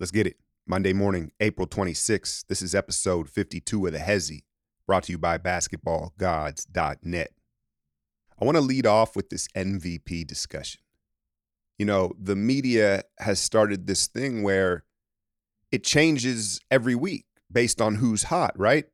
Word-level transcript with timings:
Let's 0.00 0.10
get 0.10 0.26
it. 0.26 0.36
Monday 0.66 0.92
morning, 0.92 1.32
April 1.40 1.66
26th. 1.66 2.46
This 2.48 2.62
is 2.62 2.74
episode 2.74 3.28
52 3.28 3.86
of 3.86 3.92
the 3.92 3.98
Hezi, 3.98 4.42
brought 4.86 5.04
to 5.04 5.12
you 5.12 5.18
by 5.18 5.38
basketballgods.net. 5.38 7.30
I 8.40 8.44
want 8.44 8.56
to 8.56 8.62
lead 8.62 8.86
off 8.86 9.14
with 9.14 9.28
this 9.28 9.48
MVP 9.56 10.26
discussion. 10.26 10.80
You 11.78 11.86
know, 11.86 12.12
the 12.18 12.36
media 12.36 13.02
has 13.18 13.38
started 13.38 13.86
this 13.86 14.06
thing 14.06 14.42
where 14.42 14.84
it 15.70 15.84
changes 15.84 16.60
every 16.70 16.94
week 16.94 17.26
based 17.50 17.80
on 17.80 17.96
who's 17.96 18.24
hot, 18.24 18.58
right? 18.58 18.86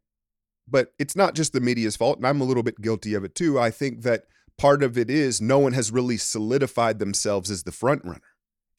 But 0.66 0.92
it's 0.98 1.16
not 1.16 1.34
just 1.34 1.52
the 1.52 1.60
media's 1.60 1.96
fault, 1.96 2.18
and 2.18 2.26
I'm 2.26 2.40
a 2.40 2.44
little 2.44 2.62
bit 2.62 2.80
guilty 2.80 3.14
of 3.14 3.24
it 3.24 3.34
too. 3.34 3.58
I 3.58 3.70
think 3.70 4.02
that 4.02 4.24
part 4.58 4.82
of 4.82 4.98
it 4.98 5.08
is 5.08 5.40
no 5.40 5.58
one 5.58 5.72
has 5.72 5.92
really 5.92 6.16
solidified 6.16 6.98
themselves 6.98 7.50
as 7.50 7.62
the 7.62 7.72
front 7.72 8.04
runner. 8.04 8.20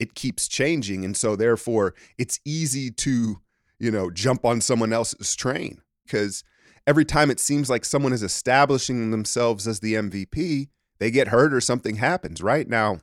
It 0.00 0.14
keeps 0.14 0.48
changing, 0.48 1.04
and 1.04 1.16
so 1.16 1.36
therefore 1.36 1.94
it's 2.18 2.40
easy 2.44 2.90
to, 2.90 3.40
you 3.78 3.90
know, 3.90 4.10
jump 4.10 4.44
on 4.44 4.60
someone 4.60 4.92
else's 4.92 5.36
train 5.36 5.82
because 6.04 6.42
every 6.86 7.04
time 7.04 7.30
it 7.30 7.38
seems 7.38 7.70
like 7.70 7.84
someone 7.84 8.12
is 8.12 8.22
establishing 8.22 9.10
themselves 9.10 9.68
as 9.68 9.80
the 9.80 9.94
MVP, 9.94 10.68
they 10.98 11.10
get 11.10 11.28
hurt 11.28 11.52
or 11.52 11.60
something 11.60 11.96
happens. 11.96 12.42
Right 12.42 12.68
now, 12.68 13.00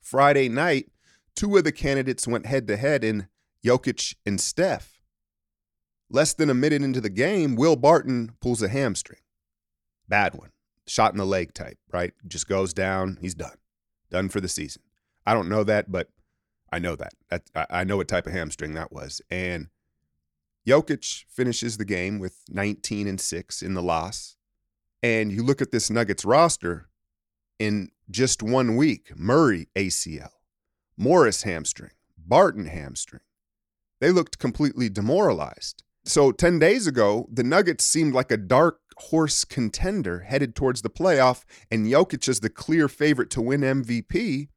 Friday 0.00 0.48
night, 0.48 0.90
two 1.36 1.56
of 1.56 1.64
the 1.64 1.72
candidates 1.72 2.26
went 2.26 2.46
head 2.46 2.66
to 2.66 2.76
head 2.76 3.04
in 3.04 3.28
Jokic 3.64 4.16
and 4.26 4.40
Steph. 4.40 5.00
Less 6.10 6.34
than 6.34 6.50
a 6.50 6.54
minute 6.54 6.82
into 6.82 7.00
the 7.00 7.08
game, 7.08 7.54
Will 7.54 7.76
Barton 7.76 8.32
pulls 8.40 8.62
a 8.62 8.68
hamstring. 8.68 9.20
Bad 10.08 10.34
one. 10.34 10.50
Shot 10.86 11.12
in 11.12 11.18
the 11.18 11.24
leg 11.24 11.54
type, 11.54 11.78
right? 11.92 12.12
Just 12.26 12.48
goes 12.48 12.74
down. 12.74 13.18
He's 13.20 13.34
done. 13.34 13.56
Done 14.10 14.28
for 14.28 14.40
the 14.40 14.48
season. 14.48 14.82
I 15.26 15.34
don't 15.34 15.48
know 15.48 15.64
that, 15.64 15.90
but 15.90 16.08
I 16.72 16.78
know 16.78 16.96
that. 16.96 17.12
that 17.28 17.42
I 17.70 17.84
know 17.84 17.96
what 17.96 18.08
type 18.08 18.26
of 18.26 18.32
hamstring 18.32 18.74
that 18.74 18.92
was. 18.92 19.20
And 19.30 19.68
Jokic 20.66 21.24
finishes 21.28 21.76
the 21.76 21.84
game 21.84 22.18
with 22.18 22.38
19 22.48 23.06
and 23.06 23.20
6 23.20 23.62
in 23.62 23.74
the 23.74 23.82
loss. 23.82 24.36
And 25.02 25.32
you 25.32 25.42
look 25.42 25.62
at 25.62 25.72
this 25.72 25.90
Nuggets 25.90 26.24
roster 26.24 26.88
in 27.58 27.90
just 28.10 28.42
one 28.42 28.76
week 28.76 29.12
Murray 29.16 29.68
ACL, 29.74 30.30
Morris 30.96 31.42
hamstring, 31.42 31.92
Barton 32.18 32.66
hamstring. 32.66 33.22
They 34.00 34.10
looked 34.10 34.38
completely 34.38 34.88
demoralized. 34.88 35.82
So 36.04 36.32
10 36.32 36.58
days 36.58 36.86
ago, 36.86 37.28
the 37.30 37.44
Nuggets 37.44 37.84
seemed 37.84 38.14
like 38.14 38.30
a 38.30 38.36
dark 38.36 38.80
horse 38.96 39.44
contender 39.44 40.20
headed 40.20 40.54
towards 40.54 40.82
the 40.82 40.90
playoff, 40.90 41.44
and 41.70 41.86
Jokic 41.86 42.28
is 42.28 42.40
the 42.40 42.50
clear 42.50 42.88
favorite 42.88 43.30
to 43.30 43.40
win 43.40 43.60
MVP. 43.60 44.48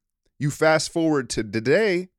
You 0.44 0.52
fast 0.52 0.92
forward 0.92 1.30
to 1.32 1.44
today, 1.44 2.10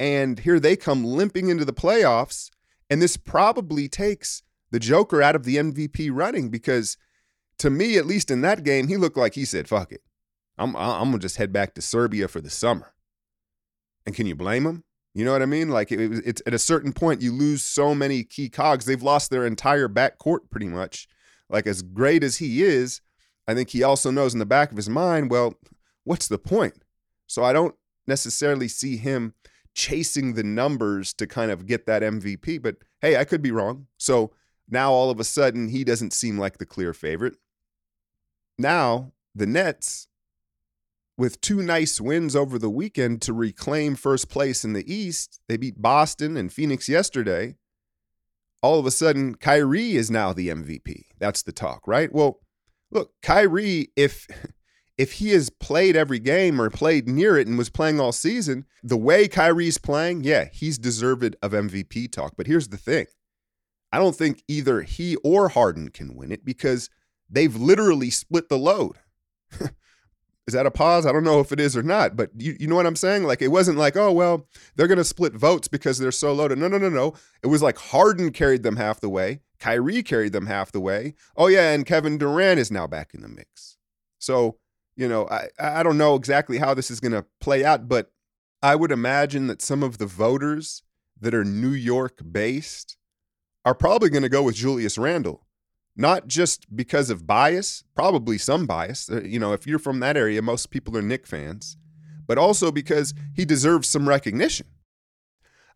and 0.00 0.38
here 0.38 0.58
they 0.58 0.74
come 0.74 1.04
limping 1.04 1.50
into 1.50 1.66
the 1.66 1.74
playoffs 1.74 2.50
and 2.88 3.02
this 3.02 3.16
probably 3.18 3.88
takes 3.88 4.42
the 4.70 4.78
Joker 4.78 5.22
out 5.22 5.36
of 5.36 5.44
the 5.44 5.56
MVP 5.56 6.10
running 6.12 6.48
because 6.48 6.96
to 7.58 7.68
me, 7.68 7.96
at 7.96 8.06
least 8.06 8.30
in 8.30 8.40
that 8.40 8.64
game, 8.64 8.88
he 8.88 8.96
looked 8.96 9.16
like 9.16 9.34
he 9.34 9.44
said, 9.44 9.68
fuck 9.68 9.92
it. 9.92 10.02
I'm, 10.58 10.76
I'm 10.76 11.10
going 11.10 11.12
to 11.12 11.18
just 11.18 11.36
head 11.36 11.52
back 11.52 11.74
to 11.74 11.82
Serbia 11.82 12.28
for 12.28 12.40
the 12.40 12.50
summer. 12.50 12.94
And 14.06 14.14
can 14.14 14.26
you 14.26 14.34
blame 14.34 14.64
him? 14.64 14.84
You 15.12 15.24
know 15.24 15.32
what 15.32 15.42
I 15.42 15.46
mean? 15.46 15.68
Like 15.68 15.92
it, 15.92 16.00
it's 16.24 16.40
at 16.46 16.54
a 16.54 16.58
certain 16.58 16.92
point, 16.92 17.20
you 17.20 17.32
lose 17.32 17.62
so 17.62 17.94
many 17.94 18.24
key 18.24 18.48
cogs. 18.48 18.84
They've 18.84 19.02
lost 19.02 19.30
their 19.30 19.44
entire 19.44 19.88
back 19.88 20.18
court 20.18 20.50
pretty 20.50 20.68
much. 20.68 21.08
Like 21.50 21.66
as 21.66 21.82
great 21.82 22.22
as 22.22 22.38
he 22.38 22.62
is, 22.62 23.00
I 23.46 23.54
think 23.54 23.70
he 23.70 23.82
also 23.82 24.10
knows 24.10 24.32
in 24.32 24.38
the 24.38 24.46
back 24.46 24.70
of 24.70 24.76
his 24.76 24.88
mind, 24.88 25.30
well, 25.30 25.54
what's 26.04 26.28
the 26.28 26.38
point? 26.38 26.83
So 27.26 27.44
I 27.44 27.52
don't 27.52 27.74
necessarily 28.06 28.68
see 28.68 28.96
him 28.96 29.34
chasing 29.74 30.34
the 30.34 30.44
numbers 30.44 31.12
to 31.14 31.26
kind 31.26 31.50
of 31.50 31.66
get 31.66 31.86
that 31.86 32.02
MVP. 32.02 32.62
But 32.62 32.76
hey, 33.00 33.16
I 33.16 33.24
could 33.24 33.42
be 33.42 33.50
wrong. 33.50 33.86
So 33.98 34.32
now 34.68 34.92
all 34.92 35.10
of 35.10 35.20
a 35.20 35.24
sudden 35.24 35.68
he 35.68 35.84
doesn't 35.84 36.12
seem 36.12 36.38
like 36.38 36.58
the 36.58 36.66
clear 36.66 36.92
favorite. 36.92 37.36
Now 38.58 39.12
the 39.34 39.46
Nets, 39.46 40.06
with 41.16 41.40
two 41.40 41.62
nice 41.62 42.00
wins 42.00 42.34
over 42.34 42.58
the 42.58 42.70
weekend 42.70 43.22
to 43.22 43.32
reclaim 43.32 43.94
first 43.94 44.28
place 44.28 44.64
in 44.64 44.72
the 44.72 44.92
East, 44.92 45.40
they 45.48 45.56
beat 45.56 45.80
Boston 45.80 46.36
and 46.36 46.52
Phoenix 46.52 46.88
yesterday. 46.88 47.56
All 48.62 48.78
of 48.78 48.86
a 48.86 48.90
sudden, 48.90 49.34
Kyrie 49.34 49.94
is 49.94 50.10
now 50.10 50.32
the 50.32 50.48
MVP. 50.48 51.02
That's 51.18 51.42
the 51.42 51.52
talk, 51.52 51.86
right? 51.86 52.12
Well, 52.12 52.40
look, 52.90 53.12
Kyrie, 53.22 53.90
if 53.94 54.26
if 54.96 55.14
he 55.14 55.30
has 55.30 55.50
played 55.50 55.96
every 55.96 56.18
game 56.18 56.60
or 56.60 56.70
played 56.70 57.08
near 57.08 57.36
it 57.36 57.46
and 57.46 57.58
was 57.58 57.70
playing 57.70 57.98
all 57.98 58.12
season, 58.12 58.64
the 58.82 58.96
way 58.96 59.26
Kyrie's 59.26 59.78
playing, 59.78 60.24
yeah, 60.24 60.46
he's 60.52 60.78
deserved 60.78 61.36
of 61.42 61.52
MVP 61.52 62.12
talk. 62.12 62.34
But 62.36 62.46
here's 62.46 62.68
the 62.68 62.76
thing 62.76 63.06
I 63.92 63.98
don't 63.98 64.16
think 64.16 64.42
either 64.48 64.82
he 64.82 65.16
or 65.16 65.48
Harden 65.48 65.88
can 65.88 66.16
win 66.16 66.32
it 66.32 66.44
because 66.44 66.90
they've 67.28 67.54
literally 67.54 68.10
split 68.10 68.48
the 68.48 68.58
load. 68.58 68.96
is 69.60 70.54
that 70.54 70.66
a 70.66 70.70
pause? 70.70 71.06
I 71.06 71.12
don't 71.12 71.24
know 71.24 71.40
if 71.40 71.52
it 71.52 71.60
is 71.60 71.76
or 71.76 71.82
not, 71.82 72.16
but 72.16 72.30
you, 72.36 72.56
you 72.60 72.66
know 72.68 72.76
what 72.76 72.86
I'm 72.86 72.96
saying? 72.96 73.24
Like, 73.24 73.42
it 73.42 73.48
wasn't 73.48 73.78
like, 73.78 73.96
oh, 73.96 74.12
well, 74.12 74.46
they're 74.76 74.86
going 74.86 74.98
to 74.98 75.04
split 75.04 75.32
votes 75.32 75.68
because 75.68 75.98
they're 75.98 76.12
so 76.12 76.32
loaded. 76.32 76.58
No, 76.58 76.68
no, 76.68 76.78
no, 76.78 76.88
no. 76.88 77.14
It 77.42 77.48
was 77.48 77.62
like 77.62 77.78
Harden 77.78 78.30
carried 78.30 78.62
them 78.62 78.76
half 78.76 79.00
the 79.00 79.08
way, 79.08 79.40
Kyrie 79.58 80.02
carried 80.02 80.32
them 80.32 80.46
half 80.46 80.70
the 80.70 80.80
way. 80.80 81.14
Oh, 81.36 81.48
yeah, 81.48 81.72
and 81.72 81.86
Kevin 81.86 82.18
Durant 82.18 82.60
is 82.60 82.70
now 82.70 82.86
back 82.86 83.14
in 83.14 83.22
the 83.22 83.28
mix. 83.28 83.76
So, 84.18 84.58
you 84.96 85.08
know, 85.08 85.28
I, 85.28 85.48
I 85.58 85.82
don't 85.82 85.98
know 85.98 86.14
exactly 86.14 86.58
how 86.58 86.74
this 86.74 86.90
is 86.90 87.00
going 87.00 87.12
to 87.12 87.26
play 87.40 87.64
out, 87.64 87.88
but 87.88 88.12
I 88.62 88.76
would 88.76 88.92
imagine 88.92 89.46
that 89.48 89.62
some 89.62 89.82
of 89.82 89.98
the 89.98 90.06
voters 90.06 90.82
that 91.20 91.34
are 91.34 91.44
New 91.44 91.72
York 91.72 92.20
based 92.30 92.96
are 93.64 93.74
probably 93.74 94.10
going 94.10 94.22
to 94.22 94.28
go 94.28 94.42
with 94.42 94.56
Julius 94.56 94.98
Randle. 94.98 95.46
Not 95.96 96.26
just 96.26 96.74
because 96.74 97.08
of 97.08 97.26
bias, 97.26 97.84
probably 97.94 98.36
some 98.36 98.66
bias. 98.66 99.08
Uh, 99.08 99.22
you 99.22 99.38
know, 99.38 99.52
if 99.52 99.66
you're 99.66 99.78
from 99.78 100.00
that 100.00 100.16
area, 100.16 100.42
most 100.42 100.70
people 100.70 100.96
are 100.96 101.02
Knick 101.02 101.26
fans, 101.26 101.76
but 102.26 102.36
also 102.36 102.72
because 102.72 103.14
he 103.34 103.44
deserves 103.44 103.88
some 103.88 104.08
recognition. 104.08 104.66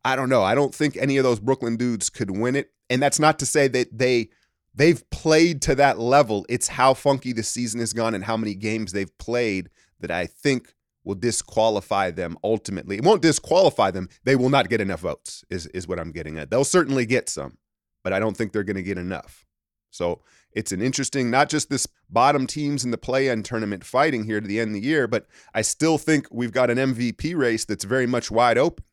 I 0.04 0.16
don't 0.16 0.28
know. 0.28 0.42
I 0.42 0.54
don't 0.54 0.74
think 0.74 0.96
any 0.96 1.18
of 1.18 1.24
those 1.24 1.40
Brooklyn 1.40 1.76
dudes 1.76 2.10
could 2.10 2.30
win 2.30 2.56
it. 2.56 2.72
And 2.90 3.02
that's 3.02 3.20
not 3.20 3.38
to 3.40 3.46
say 3.46 3.68
that 3.68 3.96
they 3.96 4.30
they've 4.78 5.08
played 5.10 5.60
to 5.62 5.74
that 5.74 5.98
level. 5.98 6.46
It's 6.48 6.68
how 6.68 6.94
funky 6.94 7.32
the 7.32 7.42
season 7.42 7.80
has 7.80 7.92
gone 7.92 8.14
and 8.14 8.24
how 8.24 8.36
many 8.36 8.54
games 8.54 8.92
they've 8.92 9.16
played 9.18 9.68
that 10.00 10.10
I 10.10 10.26
think 10.26 10.72
will 11.04 11.16
disqualify 11.16 12.12
them 12.12 12.38
ultimately. 12.44 12.96
It 12.96 13.04
won't 13.04 13.22
disqualify 13.22 13.90
them. 13.90 14.08
They 14.24 14.36
will 14.36 14.50
not 14.50 14.68
get 14.68 14.80
enough 14.80 15.00
votes, 15.00 15.44
is, 15.50 15.66
is 15.68 15.88
what 15.88 15.98
I'm 15.98 16.12
getting 16.12 16.38
at. 16.38 16.50
They'll 16.50 16.64
certainly 16.64 17.06
get 17.06 17.28
some, 17.28 17.58
but 18.04 18.12
I 18.12 18.20
don't 18.20 18.36
think 18.36 18.52
they're 18.52 18.62
going 18.62 18.76
to 18.76 18.82
get 18.82 18.98
enough. 18.98 19.44
So 19.90 20.22
it's 20.52 20.70
an 20.70 20.80
interesting, 20.80 21.30
not 21.30 21.48
just 21.48 21.70
this 21.70 21.86
bottom 22.08 22.46
teams 22.46 22.84
in 22.84 22.90
the 22.90 22.98
play 22.98 23.28
in 23.28 23.42
tournament 23.42 23.84
fighting 23.84 24.24
here 24.24 24.40
to 24.40 24.46
the 24.46 24.60
end 24.60 24.68
of 24.68 24.74
the 24.74 24.86
year, 24.86 25.08
but 25.08 25.26
I 25.54 25.62
still 25.62 25.98
think 25.98 26.28
we've 26.30 26.52
got 26.52 26.70
an 26.70 26.78
MVP 26.78 27.36
race 27.36 27.64
that's 27.64 27.84
very 27.84 28.06
much 28.06 28.30
wide 28.30 28.58
open. 28.58 28.84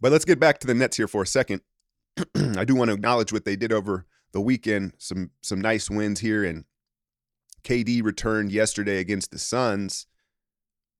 But 0.00 0.12
let's 0.12 0.24
get 0.24 0.40
back 0.40 0.60
to 0.60 0.66
the 0.66 0.74
Nets 0.74 0.96
here 0.96 1.08
for 1.08 1.22
a 1.22 1.26
second. 1.26 1.60
I 2.56 2.64
do 2.64 2.74
want 2.74 2.88
to 2.88 2.94
acknowledge 2.94 3.32
what 3.32 3.44
they 3.44 3.56
did 3.56 3.72
over 3.72 4.06
the 4.32 4.40
weekend. 4.40 4.92
Some 4.98 5.30
some 5.40 5.60
nice 5.60 5.90
wins 5.90 6.20
here, 6.20 6.44
and 6.44 6.64
KD 7.62 8.02
returned 8.02 8.52
yesterday 8.52 8.98
against 8.98 9.30
the 9.30 9.38
Suns. 9.38 10.06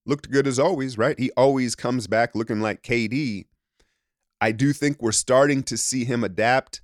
Looked 0.06 0.30
good 0.30 0.46
as 0.46 0.58
always, 0.58 0.96
right? 0.96 1.18
He 1.18 1.30
always 1.36 1.74
comes 1.74 2.06
back 2.06 2.34
looking 2.34 2.60
like 2.60 2.82
KD. 2.82 3.46
I 4.40 4.52
do 4.52 4.72
think 4.72 5.02
we're 5.02 5.12
starting 5.12 5.62
to 5.64 5.76
see 5.76 6.04
him 6.04 6.24
adapt 6.24 6.80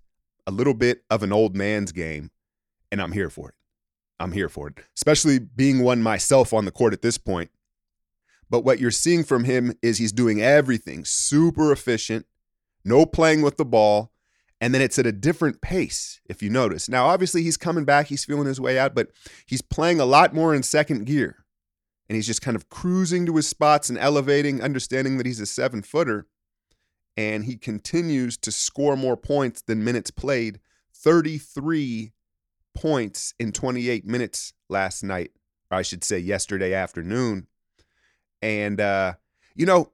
a 0.47 0.51
little 0.51 0.75
bit 0.75 1.05
of 1.09 1.23
an 1.23 1.33
old 1.33 1.57
man's 1.57 1.93
game, 1.93 2.31
and 2.93 3.01
I'm 3.01 3.13
here 3.13 3.31
for 3.31 3.51
it. 3.51 3.55
I'm 4.21 4.33
here 4.33 4.49
for 4.49 4.69
it, 4.69 4.75
especially 4.97 5.39
being 5.39 5.83
one 5.83 6.03
myself 6.03 6.53
on 6.53 6.65
the 6.65 6.71
court 6.71 6.93
at 6.93 7.03
this 7.03 7.19
point. 7.19 7.51
But 8.51 8.65
what 8.65 8.79
you're 8.79 8.91
seeing 8.91 9.25
from 9.25 9.45
him 9.45 9.75
is 9.83 9.99
he's 9.99 10.13
doing 10.13 10.43
everything 10.43 11.05
super 11.05 11.73
efficient, 11.73 12.27
no 12.85 13.07
playing 13.07 13.43
with 13.43 13.57
the 13.57 13.65
ball, 13.65 14.13
and 14.65 14.73
then 14.73 14.81
it's 14.81 14.99
at 14.99 15.05
a 15.05 15.13
different 15.13 15.61
pace, 15.61 16.23
if 16.25 16.43
you 16.43 16.49
notice. 16.49 16.89
Now, 16.89 17.05
obviously, 17.05 17.43
he's 17.43 17.59
coming 17.59 17.85
back, 17.85 18.07
he's 18.07 18.25
feeling 18.25 18.47
his 18.47 18.59
way 18.59 18.79
out, 18.79 18.95
but 18.95 19.09
he's 19.45 19.61
playing 19.61 20.01
a 20.01 20.07
lot 20.07 20.33
more 20.33 20.55
in 20.55 20.63
second 20.63 21.05
gear. 21.05 21.45
And 22.09 22.17
he's 22.17 22.27
just 22.27 22.41
kind 22.41 22.55
of 22.55 22.71
cruising 22.71 23.27
to 23.27 23.37
his 23.37 23.47
spots 23.47 23.91
and 23.91 23.99
elevating, 23.99 24.63
understanding 24.63 25.19
that 25.19 25.27
he's 25.27 25.39
a 25.39 25.45
seven 25.45 25.83
footer. 25.83 26.29
And 27.15 27.45
he 27.45 27.59
continues 27.59 28.39
to 28.39 28.51
score 28.51 28.97
more 28.97 29.19
points 29.19 29.61
than 29.61 29.85
minutes 29.85 30.11
played 30.11 30.61
33 30.95 32.13
points 32.75 33.35
in 33.39 33.53
28 33.53 34.07
minutes 34.07 34.55
last 34.71 35.05
night, 35.05 35.33
or 35.71 35.77
I 35.77 35.83
should 35.83 36.03
say 36.03 36.19
yesterday 36.19 36.73
afternoon. 36.73 37.49
And, 38.41 38.81
uh, 38.81 39.13
you 39.55 39.67
know, 39.67 39.93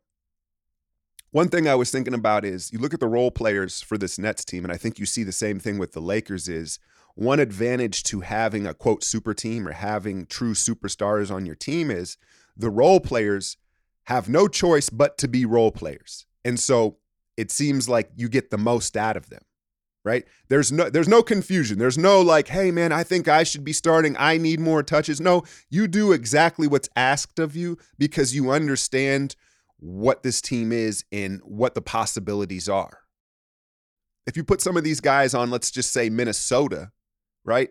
one 1.32 1.48
thing 1.48 1.68
I 1.68 1.74
was 1.74 1.90
thinking 1.90 2.14
about 2.14 2.44
is 2.44 2.72
you 2.72 2.78
look 2.78 2.94
at 2.94 3.00
the 3.00 3.06
role 3.06 3.30
players 3.30 3.80
for 3.80 3.96
this 3.96 4.18
Nets 4.18 4.44
team, 4.44 4.64
and 4.64 4.72
I 4.72 4.76
think 4.76 4.98
you 4.98 5.06
see 5.06 5.22
the 5.22 5.32
same 5.32 5.60
thing 5.60 5.78
with 5.78 5.92
the 5.92 6.00
Lakers 6.00 6.48
is 6.48 6.78
one 7.14 7.40
advantage 7.40 8.02
to 8.04 8.20
having 8.20 8.66
a 8.66 8.74
quote 8.74 9.04
super 9.04 9.34
team 9.34 9.66
or 9.68 9.72
having 9.72 10.26
true 10.26 10.54
superstars 10.54 11.32
on 11.32 11.46
your 11.46 11.54
team 11.54 11.90
is 11.90 12.16
the 12.56 12.70
role 12.70 13.00
players 13.00 13.56
have 14.04 14.28
no 14.28 14.48
choice 14.48 14.90
but 14.90 15.18
to 15.18 15.28
be 15.28 15.44
role 15.44 15.70
players. 15.70 16.26
And 16.44 16.58
so 16.58 16.96
it 17.36 17.50
seems 17.50 17.88
like 17.88 18.10
you 18.16 18.28
get 18.28 18.50
the 18.50 18.58
most 18.58 18.96
out 18.96 19.16
of 19.16 19.28
them. 19.28 19.42
Right? 20.02 20.26
There's 20.48 20.72
no 20.72 20.88
there's 20.88 21.08
no 21.08 21.22
confusion. 21.22 21.78
There's 21.78 21.98
no 21.98 22.22
like, 22.22 22.48
"Hey 22.48 22.70
man, 22.70 22.90
I 22.90 23.02
think 23.02 23.28
I 23.28 23.42
should 23.42 23.64
be 23.64 23.74
starting. 23.74 24.16
I 24.18 24.38
need 24.38 24.58
more 24.58 24.82
touches." 24.82 25.20
No, 25.20 25.42
you 25.68 25.86
do 25.86 26.12
exactly 26.12 26.66
what's 26.66 26.88
asked 26.96 27.38
of 27.38 27.54
you 27.54 27.76
because 27.98 28.34
you 28.34 28.50
understand 28.50 29.36
what 29.80 30.22
this 30.22 30.40
team 30.40 30.72
is 30.72 31.04
and 31.10 31.40
what 31.44 31.74
the 31.74 31.82
possibilities 31.82 32.68
are. 32.68 33.00
If 34.26 34.36
you 34.36 34.44
put 34.44 34.60
some 34.60 34.76
of 34.76 34.84
these 34.84 35.00
guys 35.00 35.34
on, 35.34 35.50
let's 35.50 35.70
just 35.70 35.92
say 35.92 36.10
Minnesota, 36.10 36.92
right? 37.44 37.70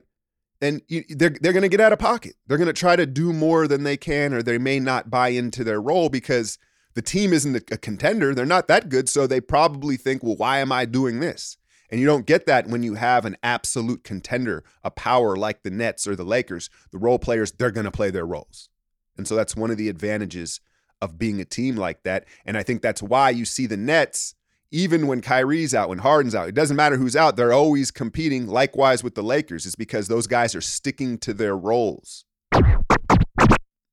Then 0.60 0.82
you, 0.88 1.06
they're 1.08 1.30
they're 1.30 1.54
going 1.54 1.64
to 1.64 1.70
get 1.70 1.80
out 1.80 1.94
of 1.94 2.00
pocket. 2.00 2.36
They're 2.48 2.58
going 2.58 2.68
to 2.68 2.74
try 2.74 2.96
to 2.96 3.06
do 3.06 3.32
more 3.32 3.68
than 3.68 3.84
they 3.84 3.96
can, 3.96 4.34
or 4.34 4.44
they 4.44 4.58
may 4.58 4.80
not 4.80 5.10
buy 5.10 5.30
into 5.30 5.64
their 5.64 5.82
role 5.82 6.10
because 6.10 6.58
the 6.96 7.02
team 7.02 7.32
isn't 7.32 7.72
a 7.72 7.78
contender. 7.78 8.36
They're 8.36 8.46
not 8.46 8.68
that 8.68 8.90
good, 8.90 9.08
so 9.08 9.26
they 9.26 9.40
probably 9.40 9.96
think, 9.96 10.22
"Well, 10.22 10.36
why 10.36 10.58
am 10.60 10.72
I 10.72 10.84
doing 10.84 11.22
this?" 11.22 11.56
And 11.90 12.00
you 12.00 12.06
don't 12.06 12.26
get 12.26 12.46
that 12.46 12.68
when 12.68 12.84
you 12.84 12.96
have 12.96 13.26
an 13.26 13.38
absolute 13.42 14.04
contender, 14.04 14.64
a 14.84 14.92
power 14.92 15.36
like 15.36 15.64
the 15.64 15.72
Nets 15.72 16.06
or 16.06 16.16
the 16.16 16.26
Lakers. 16.26 16.70
The 16.92 17.00
role 17.00 17.20
players, 17.20 17.52
they're 17.52 17.72
going 17.72 17.86
to 17.86 17.92
play 17.92 18.12
their 18.12 18.28
roles. 18.28 18.70
And 19.18 19.28
so 19.28 19.36
that's 19.36 19.56
one 19.56 19.72
of 19.72 19.78
the 19.78 19.90
advantages 19.90 20.60
of 21.02 21.18
being 21.18 21.40
a 21.40 21.46
team 21.46 21.76
like 21.76 22.04
that. 22.04 22.26
And 22.46 22.58
I 22.58 22.64
think 22.64 22.82
that's 22.82 23.02
why 23.02 23.30
you 23.30 23.46
see 23.46 23.66
the 23.66 23.78
Nets, 23.78 24.36
even 24.72 25.08
when 25.08 25.22
Kyrie's 25.22 25.74
out, 25.74 25.90
when 25.90 26.00
Harden's 26.00 26.36
out, 26.36 26.50
it 26.50 26.56
doesn't 26.56 26.76
matter 26.78 26.98
who's 26.98 27.16
out, 27.16 27.36
they're 27.36 27.54
always 27.54 27.92
competing. 27.92 28.48
Likewise 28.48 29.04
with 29.04 29.16
the 29.16 29.24
Lakers, 29.24 29.66
it's 29.66 29.76
because 29.76 30.08
those 30.08 30.28
guys 30.28 30.56
are 30.56 30.62
sticking 30.62 31.18
to 31.20 31.34
their 31.34 31.56
roles. 31.58 32.26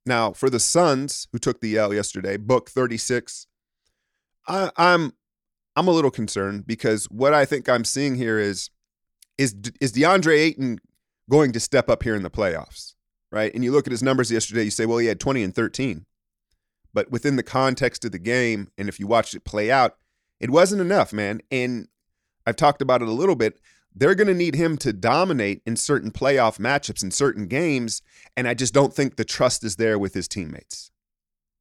Now, 0.04 0.32
for 0.32 0.48
the 0.48 0.60
Suns, 0.60 1.26
who 1.32 1.38
took 1.38 1.60
the 1.60 1.76
L 1.76 1.92
yesterday, 1.92 2.36
book 2.36 2.70
36, 2.70 3.46
I, 4.46 4.70
I'm 4.76 5.12
I'm 5.74 5.88
a 5.88 5.90
little 5.90 6.10
concerned 6.10 6.66
because 6.66 7.06
what 7.06 7.34
I 7.34 7.44
think 7.44 7.68
I'm 7.68 7.84
seeing 7.84 8.14
here 8.14 8.38
is 8.38 8.70
is 9.36 9.54
is 9.80 9.92
DeAndre 9.92 10.38
Ayton 10.38 10.78
going 11.28 11.52
to 11.52 11.60
step 11.60 11.90
up 11.90 12.02
here 12.04 12.14
in 12.14 12.22
the 12.22 12.30
playoffs, 12.30 12.94
right? 13.32 13.52
And 13.52 13.64
you 13.64 13.72
look 13.72 13.86
at 13.86 13.90
his 13.90 14.02
numbers 14.02 14.30
yesterday, 14.30 14.62
you 14.62 14.70
say, 14.70 14.86
well, 14.86 14.98
he 14.98 15.06
had 15.06 15.18
20 15.20 15.42
and 15.42 15.54
13. 15.54 16.06
But 16.96 17.10
within 17.10 17.36
the 17.36 17.42
context 17.42 18.06
of 18.06 18.12
the 18.12 18.18
game, 18.18 18.70
and 18.78 18.88
if 18.88 18.98
you 18.98 19.06
watched 19.06 19.34
it 19.34 19.44
play 19.44 19.70
out, 19.70 19.98
it 20.40 20.48
wasn't 20.48 20.80
enough, 20.80 21.12
man. 21.12 21.42
And 21.50 21.88
I've 22.46 22.56
talked 22.56 22.80
about 22.80 23.02
it 23.02 23.08
a 23.08 23.12
little 23.12 23.36
bit. 23.36 23.60
They're 23.94 24.14
going 24.14 24.28
to 24.28 24.34
need 24.34 24.54
him 24.54 24.78
to 24.78 24.94
dominate 24.94 25.60
in 25.66 25.76
certain 25.76 26.10
playoff 26.10 26.58
matchups 26.58 27.02
in 27.02 27.10
certain 27.10 27.48
games. 27.48 28.00
And 28.34 28.48
I 28.48 28.54
just 28.54 28.72
don't 28.72 28.94
think 28.94 29.16
the 29.16 29.26
trust 29.26 29.62
is 29.62 29.76
there 29.76 29.98
with 29.98 30.14
his 30.14 30.26
teammates. 30.26 30.90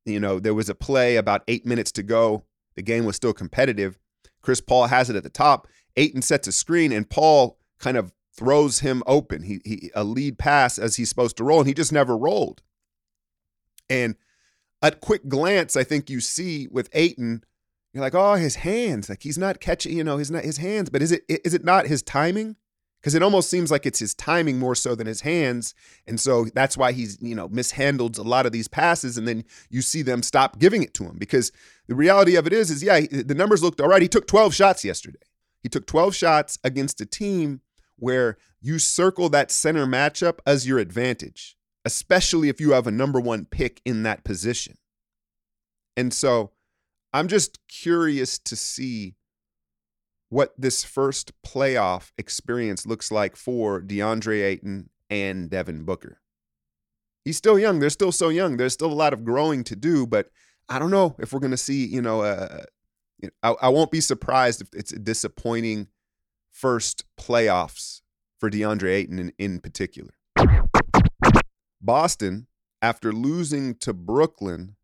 You 0.05 0.21
know, 0.21 0.39
there 0.39 0.53
was 0.53 0.69
a 0.69 0.73
play 0.73 1.17
about 1.17 1.43
eight 1.49 1.65
minutes 1.65 1.91
to 1.93 2.03
go. 2.03 2.45
The 2.77 2.81
game 2.81 3.03
was 3.03 3.17
still 3.17 3.33
competitive. 3.33 3.99
Chris 4.41 4.61
Paul 4.61 4.87
has 4.87 5.09
it 5.09 5.17
at 5.17 5.23
the 5.23 5.29
top. 5.29 5.67
Ayton 5.97 6.21
sets 6.21 6.47
a 6.47 6.53
screen, 6.53 6.93
and 6.93 7.09
Paul 7.09 7.59
kind 7.79 7.97
of 7.97 8.13
throws 8.33 8.79
him 8.79 9.03
open. 9.05 9.43
He, 9.43 9.59
he 9.65 9.91
a 9.93 10.05
lead 10.05 10.39
pass 10.39 10.79
as 10.79 10.95
he's 10.95 11.09
supposed 11.09 11.35
to 11.35 11.43
roll, 11.43 11.59
and 11.59 11.67
he 11.67 11.73
just 11.73 11.91
never 11.91 12.17
rolled. 12.17 12.61
And 13.89 14.15
at 14.85 15.01
quick 15.01 15.27
glance, 15.27 15.75
I 15.75 15.83
think 15.83 16.09
you 16.09 16.19
see 16.19 16.67
with 16.69 16.89
Ayton, 16.93 17.43
you're 17.91 18.03
like, 18.03 18.13
oh, 18.13 18.35
his 18.35 18.57
hands, 18.57 19.09
like 19.09 19.23
he's 19.23 19.37
not 19.37 19.59
catching, 19.59 19.97
you 19.97 20.03
know, 20.03 20.17
his 20.17 20.29
not 20.29 20.43
his 20.43 20.57
hands. 20.57 20.89
But 20.89 21.01
is 21.01 21.11
it 21.11 21.23
is 21.27 21.53
it 21.53 21.63
not 21.63 21.87
his 21.87 22.03
timing? 22.03 22.55
Because 23.01 23.15
it 23.15 23.23
almost 23.23 23.49
seems 23.49 23.71
like 23.71 23.85
it's 23.85 23.99
his 23.99 24.13
timing 24.15 24.57
more 24.59 24.75
so 24.75 24.95
than 24.95 25.07
his 25.07 25.21
hands, 25.21 25.73
and 26.07 26.19
so 26.19 26.45
that's 26.53 26.77
why 26.77 26.91
he's 26.91 27.17
you 27.21 27.33
know 27.35 27.47
mishandled 27.47 28.17
a 28.17 28.23
lot 28.23 28.45
of 28.45 28.51
these 28.51 28.67
passes, 28.67 29.17
and 29.17 29.27
then 29.27 29.43
you 29.69 29.81
see 29.81 30.01
them 30.01 30.21
stop 30.21 30.59
giving 30.59 30.83
it 30.83 30.93
to 30.95 31.03
him. 31.03 31.17
Because 31.17 31.51
the 31.87 31.95
reality 31.95 32.35
of 32.35 32.45
it 32.45 32.53
is, 32.53 32.69
is 32.69 32.83
yeah, 32.83 32.99
the 32.99 33.35
numbers 33.35 33.63
looked 33.63 33.81
all 33.81 33.87
right. 33.87 34.01
He 34.01 34.07
took 34.07 34.27
12 34.27 34.53
shots 34.53 34.83
yesterday. 34.83 35.19
He 35.63 35.69
took 35.69 35.87
12 35.87 36.13
shots 36.13 36.59
against 36.63 37.01
a 37.01 37.05
team 37.05 37.61
where 37.95 38.37
you 38.61 38.77
circle 38.77 39.29
that 39.29 39.51
center 39.51 39.85
matchup 39.85 40.39
as 40.45 40.67
your 40.67 40.79
advantage 40.79 41.54
especially 41.85 42.49
if 42.49 42.59
you 42.59 42.71
have 42.71 42.87
a 42.87 42.91
number 42.91 43.19
one 43.19 43.45
pick 43.45 43.81
in 43.85 44.03
that 44.03 44.23
position. 44.23 44.75
And 45.95 46.13
so 46.13 46.51
I'm 47.13 47.27
just 47.27 47.59
curious 47.67 48.37
to 48.39 48.55
see 48.55 49.15
what 50.29 50.53
this 50.57 50.83
first 50.83 51.31
playoff 51.43 52.11
experience 52.17 52.85
looks 52.85 53.11
like 53.11 53.35
for 53.35 53.81
DeAndre 53.81 54.43
Ayton 54.43 54.89
and 55.09 55.49
Devin 55.49 55.85
Booker. 55.85 56.19
He's 57.23 57.37
still 57.37 57.57
young. 57.57 57.79
They're 57.79 57.89
still 57.89 58.11
so 58.11 58.29
young. 58.29 58.57
There's 58.57 58.73
still 58.73 58.91
a 58.91 58.93
lot 58.93 59.13
of 59.13 59.23
growing 59.23 59.63
to 59.65 59.75
do, 59.75 60.05
but 60.05 60.29
I 60.67 60.79
don't 60.79 60.91
know 60.91 61.15
if 61.19 61.31
we're 61.31 61.39
going 61.39 61.51
to 61.51 61.57
see, 61.57 61.85
you 61.85 62.01
know, 62.01 62.21
uh, 62.21 62.63
I, 63.41 63.55
I 63.61 63.69
won't 63.69 63.91
be 63.91 64.01
surprised 64.01 64.61
if 64.61 64.67
it's 64.73 64.91
a 64.91 64.99
disappointing 64.99 65.87
first 66.51 67.05
playoffs 67.19 68.01
for 68.39 68.49
DeAndre 68.49 68.93
Ayton 68.93 69.19
in, 69.19 69.33
in 69.37 69.59
particular. 69.59 70.14
Boston, 71.85 72.47
after 72.81 73.11
losing 73.11 73.75
to 73.75 73.93
Brooklyn, 73.93 74.75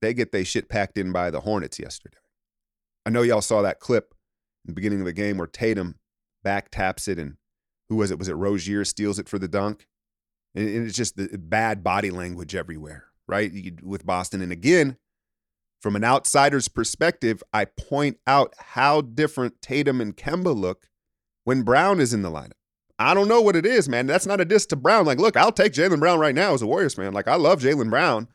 they 0.00 0.14
get 0.14 0.32
their 0.32 0.44
shit 0.44 0.68
packed 0.68 0.98
in 0.98 1.12
by 1.12 1.30
the 1.30 1.40
Hornets 1.40 1.78
yesterday. 1.78 2.18
I 3.06 3.10
know 3.10 3.22
y'all 3.22 3.40
saw 3.40 3.62
that 3.62 3.80
clip 3.80 4.14
in 4.64 4.70
the 4.70 4.74
beginning 4.74 5.00
of 5.00 5.06
the 5.06 5.12
game 5.12 5.38
where 5.38 5.46
Tatum 5.46 5.96
back 6.44 6.70
taps 6.70 7.08
it 7.08 7.18
and 7.18 7.36
who 7.88 7.96
was 7.96 8.10
it? 8.10 8.18
Was 8.18 8.28
it 8.28 8.34
Rozier 8.34 8.84
steals 8.84 9.18
it 9.18 9.28
for 9.28 9.38
the 9.38 9.48
dunk? 9.48 9.86
And 10.54 10.86
it's 10.86 10.96
just 10.96 11.16
the 11.16 11.38
bad 11.38 11.82
body 11.82 12.10
language 12.10 12.54
everywhere, 12.54 13.06
right? 13.26 13.52
With 13.82 14.06
Boston. 14.06 14.42
And 14.42 14.52
again, 14.52 14.96
from 15.80 15.96
an 15.96 16.04
outsider's 16.04 16.68
perspective, 16.68 17.42
I 17.52 17.64
point 17.64 18.18
out 18.26 18.54
how 18.58 19.00
different 19.00 19.60
Tatum 19.60 20.00
and 20.00 20.16
Kemba 20.16 20.54
look 20.54 20.88
when 21.44 21.62
Brown 21.62 22.00
is 22.00 22.12
in 22.14 22.22
the 22.22 22.30
lineup. 22.30 22.52
I 23.02 23.14
don't 23.14 23.28
know 23.28 23.40
what 23.40 23.56
it 23.56 23.66
is, 23.66 23.88
man. 23.88 24.06
That's 24.06 24.26
not 24.26 24.40
a 24.40 24.44
diss 24.44 24.66
to 24.66 24.76
Brown. 24.76 25.06
Like, 25.06 25.18
look, 25.18 25.36
I'll 25.36 25.52
take 25.52 25.72
Jaylen 25.72 26.00
Brown 26.00 26.18
right 26.18 26.34
now 26.34 26.54
as 26.54 26.62
a 26.62 26.66
Warriors 26.66 26.94
fan. 26.94 27.12
Like, 27.12 27.28
I 27.28 27.36
love 27.36 27.60
Jaylen 27.60 27.90
Brown, 27.90 28.28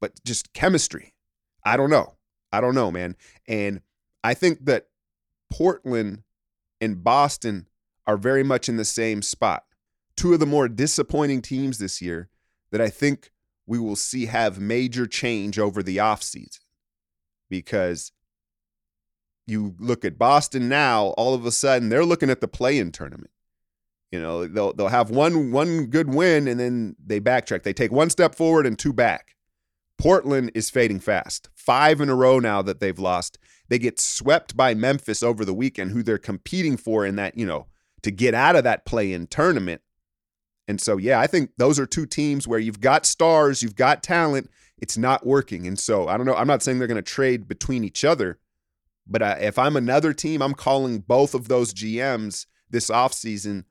but 0.00 0.12
just 0.24 0.52
chemistry. 0.52 1.14
I 1.64 1.76
don't 1.76 1.90
know. 1.90 2.16
I 2.52 2.60
don't 2.60 2.74
know, 2.74 2.90
man. 2.90 3.16
And 3.46 3.80
I 4.24 4.34
think 4.34 4.64
that 4.66 4.88
Portland 5.50 6.22
and 6.80 7.02
Boston 7.02 7.66
are 8.06 8.16
very 8.16 8.42
much 8.42 8.68
in 8.68 8.76
the 8.76 8.84
same 8.84 9.22
spot. 9.22 9.64
Two 10.16 10.34
of 10.34 10.40
the 10.40 10.46
more 10.46 10.68
disappointing 10.68 11.42
teams 11.42 11.78
this 11.78 12.02
year 12.02 12.28
that 12.72 12.80
I 12.80 12.88
think 12.88 13.30
we 13.66 13.78
will 13.78 13.96
see 13.96 14.26
have 14.26 14.58
major 14.58 15.06
change 15.06 15.58
over 15.58 15.82
the 15.82 15.98
offseason 15.98 16.60
because 17.48 18.12
you 19.46 19.74
look 19.78 20.04
at 20.04 20.18
Boston 20.18 20.68
now, 20.68 21.08
all 21.16 21.34
of 21.34 21.46
a 21.46 21.52
sudden 21.52 21.88
they're 21.88 22.04
looking 22.04 22.30
at 22.30 22.40
the 22.40 22.48
play 22.48 22.78
in 22.78 22.92
tournament. 22.92 23.30
You 24.10 24.20
know, 24.20 24.46
they'll 24.46 24.72
they'll 24.72 24.88
have 24.88 25.10
one 25.10 25.52
one 25.52 25.86
good 25.86 26.12
win 26.12 26.48
and 26.48 26.58
then 26.58 26.96
they 27.04 27.20
backtrack. 27.20 27.62
They 27.62 27.72
take 27.72 27.92
one 27.92 28.10
step 28.10 28.34
forward 28.34 28.66
and 28.66 28.78
two 28.78 28.92
back. 28.92 29.36
Portland 29.98 30.50
is 30.54 30.70
fading 30.70 30.98
fast. 30.98 31.50
Five 31.54 32.00
in 32.00 32.08
a 32.08 32.14
row 32.14 32.38
now 32.38 32.62
that 32.62 32.80
they've 32.80 32.98
lost. 32.98 33.38
They 33.68 33.78
get 33.78 34.00
swept 34.00 34.56
by 34.56 34.74
Memphis 34.74 35.22
over 35.22 35.44
the 35.44 35.54
weekend, 35.54 35.92
who 35.92 36.02
they're 36.02 36.18
competing 36.18 36.76
for 36.76 37.04
in 37.04 37.16
that, 37.16 37.36
you 37.36 37.44
know, 37.44 37.66
to 38.02 38.10
get 38.10 38.34
out 38.34 38.56
of 38.56 38.64
that 38.64 38.86
play 38.86 39.12
in 39.12 39.26
tournament. 39.26 39.82
And 40.66 40.80
so, 40.80 40.96
yeah, 40.96 41.20
I 41.20 41.26
think 41.26 41.50
those 41.58 41.78
are 41.78 41.86
two 41.86 42.06
teams 42.06 42.48
where 42.48 42.58
you've 42.58 42.80
got 42.80 43.04
stars, 43.04 43.62
you've 43.62 43.76
got 43.76 44.02
talent, 44.02 44.50
it's 44.78 44.96
not 44.96 45.26
working. 45.26 45.66
And 45.66 45.78
so, 45.78 46.08
I 46.08 46.16
don't 46.16 46.26
know. 46.26 46.34
I'm 46.34 46.46
not 46.46 46.62
saying 46.62 46.78
they're 46.78 46.88
going 46.88 46.96
to 46.96 47.02
trade 47.02 47.46
between 47.46 47.84
each 47.84 48.04
other, 48.04 48.38
but 49.06 49.20
uh, 49.20 49.36
if 49.38 49.58
I'm 49.58 49.76
another 49.76 50.12
team, 50.14 50.40
I'm 50.40 50.54
calling 50.54 51.00
both 51.00 51.34
of 51.34 51.48
those 51.48 51.74
GMs 51.74 52.46
this 52.70 52.88
offseason 52.88 53.64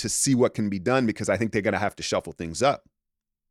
to 0.00 0.08
see 0.08 0.34
what 0.34 0.54
can 0.54 0.68
be 0.68 0.78
done 0.78 1.06
because 1.06 1.28
I 1.28 1.36
think 1.36 1.52
they're 1.52 1.62
going 1.62 1.72
to 1.72 1.78
have 1.78 1.96
to 1.96 2.02
shuffle 2.02 2.32
things 2.32 2.62
up. 2.62 2.84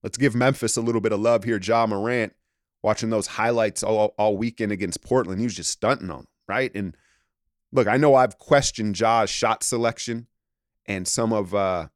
Let's 0.04 0.18
give 0.18 0.36
Memphis 0.36 0.78
a 0.78 0.82
little 0.82 1.02
bit 1.02 1.12
of 1.12 1.20
love 1.20 1.44
here. 1.44 1.60
Ja 1.62 1.86
Morant, 1.86 2.34
watching 2.82 3.10
those 3.10 3.28
highlights 3.28 3.84
all, 3.84 4.14
all 4.18 4.38
weekend 4.38 4.72
against 4.72 5.04
Portland, 5.04 5.40
he 5.40 5.46
was 5.46 5.56
just 5.56 5.72
stunting 5.72 6.10
on 6.10 6.18
them, 6.18 6.28
right? 6.48 6.72
And 6.74 6.96
look, 7.72 7.88
I 7.88 7.98
know 7.98 8.16
I've 8.16 8.38
questioned 8.38 8.96
Ja's 8.96 9.30
shot 9.30 9.64
selection 9.64 10.28
and 10.86 11.08
some 11.08 11.34
of 11.34 11.54
uh, 11.54 11.88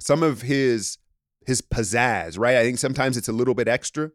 some 0.00 0.22
of 0.22 0.42
his 0.42 0.98
his 1.46 1.62
pizzazz, 1.62 2.38
right? 2.38 2.56
I 2.56 2.62
think 2.62 2.78
sometimes 2.78 3.16
it's 3.16 3.28
a 3.28 3.32
little 3.32 3.54
bit 3.54 3.68
extra, 3.68 4.10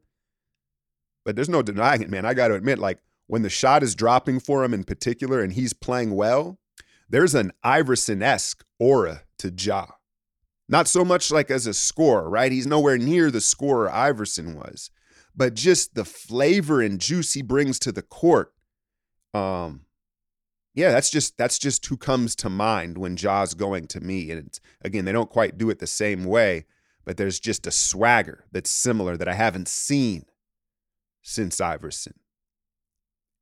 but 1.26 1.36
there's 1.36 1.50
no 1.50 1.64
denying 1.64 2.04
it, 2.04 2.10
man. 2.10 2.26
I 2.26 2.34
got 2.34 2.50
to 2.50 2.54
admit, 2.54 2.78
like 2.78 3.00
when 3.28 3.42
the 3.42 3.50
shot 3.50 3.82
is 3.82 3.96
dropping 3.96 4.40
for 4.40 4.64
him 4.64 4.74
in 4.74 4.84
particular 4.84 5.42
and 5.42 5.54
he's 5.54 5.74
playing 5.74 6.16
well, 6.16 6.60
there's 7.10 7.36
an 7.36 7.52
Iverson 7.64 8.22
esque 8.22 8.64
aura 8.80 9.24
to 9.44 9.54
Ja. 9.56 9.86
Not 10.70 10.88
so 10.88 11.04
much 11.04 11.32
like 11.32 11.52
as 11.52 11.68
a 11.68 11.74
scorer, 11.74 12.30
right? 12.30 12.52
He's 12.52 12.66
nowhere 12.66 12.98
near 12.98 13.30
the 13.30 13.42
scorer 13.42 13.92
Iverson 13.92 14.56
was, 14.56 14.90
but 15.36 15.54
just 15.54 15.96
the 15.96 16.06
flavor 16.06 16.82
and 16.82 17.00
juice 17.00 17.34
he 17.34 17.42
brings 17.42 17.80
to 17.80 17.92
the 17.92 18.02
court. 18.02 18.54
Um, 19.34 19.82
yeah, 20.74 20.92
that's 20.92 21.10
just 21.10 21.38
that's 21.38 21.60
just 21.60 21.86
who 21.86 21.98
comes 21.98 22.36
to 22.38 22.50
mind 22.50 22.98
when 22.98 23.18
Ja's 23.18 23.54
going 23.54 23.88
to 23.88 24.00
me. 24.00 24.32
And 24.32 24.58
again, 24.82 25.06
they 25.06 25.12
don't 25.12 25.30
quite 25.30 25.58
do 25.58 25.70
it 25.70 25.80
the 25.80 25.88
same 25.88 26.24
way, 26.24 26.66
but 27.06 27.18
there's 27.18 27.40
just 27.40 27.68
a 27.68 27.72
swagger 27.72 28.46
that's 28.52 28.72
similar 28.72 29.18
that 29.18 29.28
I 29.28 29.34
haven't 29.34 29.68
seen 29.68 30.26
since 31.22 31.60
Iverson. 31.62 32.16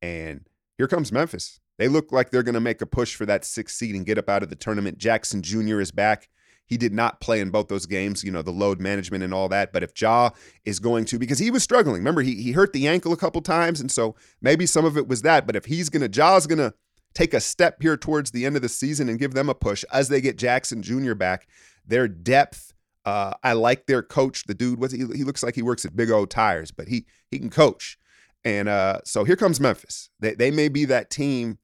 And 0.02 0.48
here 0.76 0.88
comes 0.88 1.12
Memphis. 1.12 1.60
They 1.82 1.88
look 1.88 2.12
like 2.12 2.30
they're 2.30 2.44
going 2.44 2.54
to 2.54 2.60
make 2.60 2.80
a 2.80 2.86
push 2.86 3.16
for 3.16 3.26
that 3.26 3.44
sixth 3.44 3.74
seed 3.74 3.96
and 3.96 4.06
get 4.06 4.16
up 4.16 4.28
out 4.28 4.44
of 4.44 4.50
the 4.50 4.54
tournament. 4.54 4.98
Jackson 4.98 5.42
Jr. 5.42 5.80
is 5.80 5.90
back. 5.90 6.28
He 6.64 6.76
did 6.76 6.92
not 6.92 7.20
play 7.20 7.40
in 7.40 7.50
both 7.50 7.66
those 7.66 7.86
games, 7.86 8.22
you 8.22 8.30
know, 8.30 8.40
the 8.40 8.52
load 8.52 8.80
management 8.80 9.24
and 9.24 9.34
all 9.34 9.48
that. 9.48 9.72
But 9.72 9.82
if 9.82 10.00
Ja 10.00 10.30
is 10.64 10.78
going 10.78 11.06
to, 11.06 11.18
because 11.18 11.40
he 11.40 11.50
was 11.50 11.64
struggling, 11.64 11.96
remember, 11.96 12.22
he, 12.22 12.40
he 12.40 12.52
hurt 12.52 12.72
the 12.72 12.86
ankle 12.86 13.12
a 13.12 13.16
couple 13.16 13.42
times. 13.42 13.80
And 13.80 13.90
so 13.90 14.14
maybe 14.40 14.64
some 14.64 14.84
of 14.84 14.96
it 14.96 15.08
was 15.08 15.22
that. 15.22 15.44
But 15.44 15.56
if 15.56 15.64
he's 15.64 15.88
going 15.88 16.02
to, 16.02 16.08
Ja's 16.08 16.46
going 16.46 16.60
to 16.60 16.72
take 17.14 17.34
a 17.34 17.40
step 17.40 17.82
here 17.82 17.96
towards 17.96 18.30
the 18.30 18.46
end 18.46 18.54
of 18.54 18.62
the 18.62 18.68
season 18.68 19.08
and 19.08 19.18
give 19.18 19.34
them 19.34 19.48
a 19.48 19.54
push 19.54 19.84
as 19.92 20.08
they 20.08 20.20
get 20.20 20.38
Jackson 20.38 20.82
Jr. 20.82 21.14
back, 21.14 21.48
their 21.84 22.06
depth. 22.06 22.74
Uh, 23.04 23.32
I 23.42 23.54
like 23.54 23.86
their 23.86 24.04
coach. 24.04 24.44
The 24.44 24.54
dude, 24.54 24.78
what's 24.78 24.94
he, 24.94 25.00
he 25.16 25.24
looks 25.24 25.42
like 25.42 25.56
he 25.56 25.62
works 25.62 25.84
at 25.84 25.96
Big 25.96 26.12
O 26.12 26.26
Tires, 26.26 26.70
but 26.70 26.86
he 26.86 27.06
he 27.28 27.40
can 27.40 27.50
coach. 27.50 27.98
And 28.44 28.68
uh, 28.68 29.00
so 29.04 29.24
here 29.24 29.34
comes 29.34 29.58
Memphis. 29.58 30.10
They, 30.20 30.34
they 30.34 30.52
may 30.52 30.68
be 30.68 30.84
that 30.84 31.10
team 31.10 31.58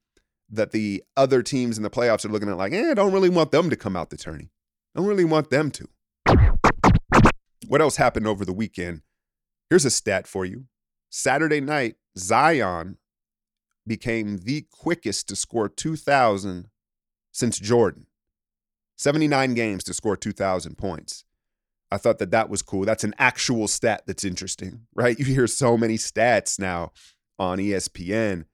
that 0.50 0.72
the 0.72 1.04
other 1.16 1.42
teams 1.42 1.76
in 1.76 1.82
the 1.82 1.90
playoffs 1.90 2.24
are 2.24 2.28
looking 2.28 2.48
at 2.48 2.56
like, 2.56 2.72
eh, 2.72 2.94
don't 2.94 3.12
really 3.12 3.28
want 3.28 3.50
them 3.50 3.70
to 3.70 3.76
come 3.76 3.96
out 3.96 4.10
the 4.10 4.16
tourney. 4.16 4.50
Don't 4.94 5.06
really 5.06 5.24
want 5.24 5.50
them 5.50 5.70
to. 5.72 5.88
What 7.66 7.80
else 7.80 7.96
happened 7.96 8.26
over 8.26 8.44
the 8.44 8.52
weekend? 8.52 9.02
Here's 9.68 9.84
a 9.84 9.90
stat 9.90 10.26
for 10.26 10.44
you. 10.44 10.64
Saturday 11.10 11.60
night, 11.60 11.96
Zion 12.16 12.96
became 13.86 14.38
the 14.38 14.66
quickest 14.70 15.28
to 15.28 15.36
score 15.36 15.68
2,000 15.68 16.68
since 17.32 17.58
Jordan. 17.58 18.06
79 18.96 19.54
games 19.54 19.84
to 19.84 19.94
score 19.94 20.16
2,000 20.16 20.76
points. 20.76 21.24
I 21.90 21.96
thought 21.96 22.18
that 22.18 22.30
that 22.32 22.50
was 22.50 22.62
cool. 22.62 22.84
That's 22.84 23.04
an 23.04 23.14
actual 23.18 23.68
stat 23.68 24.02
that's 24.06 24.24
interesting, 24.24 24.86
right? 24.94 25.18
You 25.18 25.24
hear 25.24 25.46
so 25.46 25.76
many 25.78 25.96
stats 25.96 26.58
now 26.58 26.92
on 27.38 27.58
ESPN, 27.58 28.44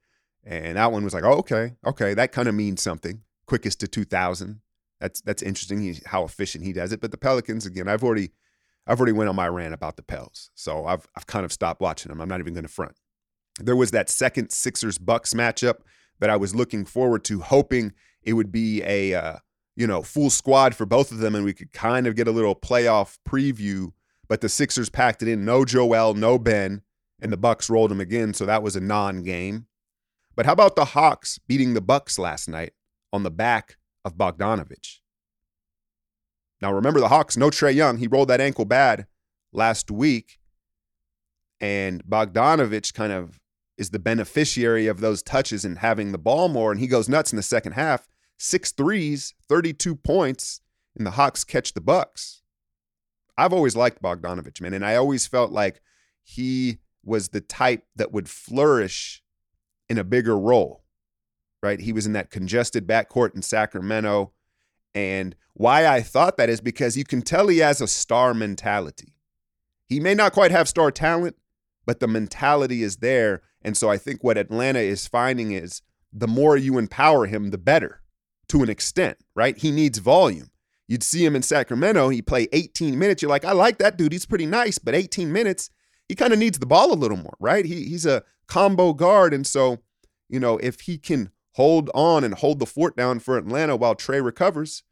and 0.44 0.76
that 0.76 0.92
one 0.92 1.04
was 1.04 1.14
like, 1.14 1.24
oh, 1.24 1.38
okay, 1.38 1.74
okay, 1.86 2.14
that 2.14 2.32
kind 2.32 2.48
of 2.48 2.54
means 2.54 2.82
something. 2.82 3.22
Quickest 3.46 3.80
to 3.80 3.88
2,000. 3.88 4.60
That's 5.00 5.20
that's 5.20 5.42
interesting. 5.42 5.80
He, 5.80 6.00
how 6.06 6.24
efficient 6.24 6.64
he 6.64 6.72
does 6.72 6.92
it. 6.92 7.00
But 7.00 7.10
the 7.10 7.18
Pelicans, 7.18 7.66
again, 7.66 7.88
I've 7.88 8.04
already, 8.04 8.30
I've 8.86 8.98
already 8.98 9.12
went 9.12 9.28
on 9.28 9.36
my 9.36 9.48
rant 9.48 9.74
about 9.74 9.96
the 9.96 10.02
Pels, 10.02 10.50
so 10.54 10.86
I've 10.86 11.06
I've 11.16 11.26
kind 11.26 11.44
of 11.44 11.52
stopped 11.52 11.80
watching 11.80 12.10
them. 12.10 12.20
I'm 12.20 12.28
not 12.28 12.40
even 12.40 12.54
going 12.54 12.64
to 12.64 12.72
front. 12.72 12.94
There 13.60 13.76
was 13.76 13.90
that 13.90 14.08
second 14.08 14.50
Sixers 14.50 14.98
Bucks 14.98 15.34
matchup 15.34 15.78
that 16.20 16.30
I 16.30 16.36
was 16.36 16.54
looking 16.54 16.84
forward 16.84 17.24
to, 17.24 17.40
hoping 17.40 17.92
it 18.22 18.34
would 18.34 18.52
be 18.52 18.82
a 18.84 19.14
uh, 19.14 19.36
you 19.76 19.86
know, 19.86 20.02
full 20.02 20.30
squad 20.30 20.74
for 20.74 20.86
both 20.86 21.10
of 21.10 21.18
them, 21.18 21.34
and 21.34 21.44
we 21.44 21.52
could 21.52 21.72
kind 21.72 22.06
of 22.06 22.16
get 22.16 22.28
a 22.28 22.32
little 22.32 22.54
playoff 22.54 23.18
preview. 23.28 23.92
But 24.28 24.40
the 24.40 24.48
Sixers 24.48 24.88
packed 24.88 25.22
it 25.22 25.28
in. 25.28 25.44
No 25.44 25.64
Joel, 25.64 26.14
no 26.14 26.38
Ben, 26.38 26.82
and 27.20 27.32
the 27.32 27.36
Bucks 27.36 27.68
rolled 27.68 27.90
them 27.90 28.00
again, 28.00 28.32
so 28.32 28.46
that 28.46 28.62
was 28.62 28.76
a 28.76 28.80
non-game. 28.80 29.66
But 30.36 30.46
how 30.46 30.52
about 30.52 30.76
the 30.76 30.86
Hawks 30.86 31.38
beating 31.38 31.74
the 31.74 31.80
Bucks 31.80 32.18
last 32.18 32.48
night 32.48 32.72
on 33.12 33.22
the 33.22 33.30
back 33.30 33.76
of 34.04 34.16
Bogdanovich? 34.16 35.00
Now 36.60 36.72
remember 36.72 37.00
the 37.00 37.08
Hawks, 37.08 37.36
no 37.36 37.50
Trae 37.50 37.74
Young. 37.74 37.98
He 37.98 38.06
rolled 38.06 38.28
that 38.28 38.40
ankle 38.40 38.64
bad 38.64 39.06
last 39.52 39.90
week. 39.90 40.38
And 41.60 42.04
Bogdanovich 42.04 42.94
kind 42.94 43.12
of 43.12 43.40
is 43.76 43.90
the 43.90 43.98
beneficiary 43.98 44.86
of 44.86 45.00
those 45.00 45.22
touches 45.22 45.64
and 45.64 45.78
having 45.78 46.12
the 46.12 46.18
ball 46.18 46.48
more, 46.48 46.70
and 46.70 46.80
he 46.80 46.86
goes 46.86 47.08
nuts 47.08 47.32
in 47.32 47.36
the 47.36 47.42
second 47.42 47.72
half 47.72 48.08
six 48.36 48.72
threes, 48.72 49.34
32 49.48 49.96
points, 49.96 50.60
and 50.96 51.06
the 51.06 51.12
Hawks 51.12 51.44
catch 51.44 51.72
the 51.72 51.80
Bucks. 51.80 52.42
I've 53.36 53.52
always 53.52 53.76
liked 53.76 54.02
Bogdanovich, 54.02 54.60
man, 54.60 54.74
and 54.74 54.84
I 54.84 54.96
always 54.96 55.26
felt 55.26 55.50
like 55.50 55.80
he 56.22 56.78
was 57.04 57.28
the 57.28 57.40
type 57.40 57.84
that 57.96 58.12
would 58.12 58.28
flourish 58.28 59.22
in 59.88 59.98
a 59.98 60.04
bigger 60.04 60.38
role, 60.38 60.84
right? 61.62 61.80
He 61.80 61.92
was 61.92 62.06
in 62.06 62.12
that 62.14 62.30
congested 62.30 62.86
backcourt 62.86 63.34
in 63.34 63.42
Sacramento. 63.42 64.32
And 64.94 65.34
why 65.54 65.86
I 65.86 66.02
thought 66.02 66.36
that 66.36 66.50
is 66.50 66.60
because 66.60 66.96
you 66.96 67.04
can 67.04 67.22
tell 67.22 67.48
he 67.48 67.58
has 67.58 67.80
a 67.80 67.88
star 67.88 68.34
mentality. 68.34 69.14
He 69.86 70.00
may 70.00 70.14
not 70.14 70.32
quite 70.32 70.50
have 70.50 70.68
star 70.68 70.90
talent, 70.90 71.36
but 71.86 72.00
the 72.00 72.08
mentality 72.08 72.82
is 72.82 72.98
there. 72.98 73.42
And 73.62 73.76
so 73.76 73.90
I 73.90 73.98
think 73.98 74.22
what 74.22 74.38
Atlanta 74.38 74.80
is 74.80 75.06
finding 75.06 75.52
is 75.52 75.82
the 76.12 76.28
more 76.28 76.56
you 76.56 76.78
empower 76.78 77.26
him, 77.26 77.50
the 77.50 77.58
better 77.58 78.02
to 78.48 78.62
an 78.62 78.68
extent, 78.68 79.18
right? 79.34 79.56
He 79.56 79.70
needs 79.70 79.98
volume. 79.98 80.50
You'd 80.86 81.02
see 81.02 81.24
him 81.24 81.34
in 81.34 81.42
Sacramento, 81.42 82.10
he 82.10 82.20
play 82.20 82.46
18 82.52 82.98
minutes. 82.98 83.22
You're 83.22 83.30
like, 83.30 83.44
I 83.44 83.52
like 83.52 83.78
that 83.78 83.96
dude. 83.96 84.12
He's 84.12 84.26
pretty 84.26 84.46
nice, 84.46 84.78
but 84.78 84.94
18 84.94 85.32
minutes, 85.32 85.70
he 86.08 86.14
kind 86.14 86.32
of 86.32 86.38
needs 86.38 86.58
the 86.58 86.66
ball 86.66 86.92
a 86.92 86.94
little 86.94 87.16
more, 87.16 87.36
right? 87.40 87.64
He, 87.64 87.84
he's 87.84 88.04
a 88.04 88.22
combo 88.46 88.92
guard. 88.92 89.34
And 89.34 89.46
so, 89.46 89.78
you 90.28 90.40
know, 90.40 90.58
if 90.58 90.82
he 90.82 90.98
can 90.98 91.30
hold 91.52 91.90
on 91.94 92.24
and 92.24 92.34
hold 92.34 92.58
the 92.58 92.66
fort 92.66 92.96
down 92.96 93.20
for 93.20 93.38
Atlanta 93.38 93.76
while 93.76 93.94
Trae 93.94 94.24
recovers, 94.24 94.82